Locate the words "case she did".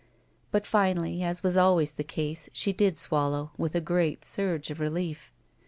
2.03-2.95